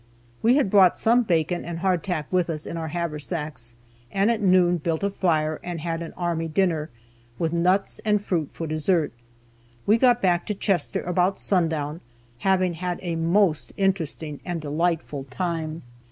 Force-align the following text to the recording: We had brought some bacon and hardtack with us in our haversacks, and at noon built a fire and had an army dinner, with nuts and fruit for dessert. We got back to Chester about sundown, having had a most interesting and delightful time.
We 0.41 0.55
had 0.55 0.71
brought 0.71 0.97
some 0.97 1.21
bacon 1.21 1.63
and 1.63 1.77
hardtack 1.77 2.25
with 2.33 2.49
us 2.49 2.65
in 2.65 2.75
our 2.75 2.87
haversacks, 2.87 3.75
and 4.11 4.31
at 4.31 4.41
noon 4.41 4.77
built 4.79 5.03
a 5.03 5.11
fire 5.11 5.59
and 5.63 5.79
had 5.81 6.01
an 6.01 6.11
army 6.17 6.47
dinner, 6.47 6.89
with 7.37 7.53
nuts 7.53 8.01
and 8.03 8.19
fruit 8.19 8.49
for 8.51 8.65
dessert. 8.65 9.13
We 9.85 9.99
got 9.99 10.19
back 10.19 10.47
to 10.47 10.55
Chester 10.55 11.03
about 11.03 11.37
sundown, 11.37 12.01
having 12.39 12.73
had 12.73 12.97
a 13.03 13.15
most 13.15 13.73
interesting 13.77 14.39
and 14.43 14.59
delightful 14.59 15.25
time. 15.25 15.83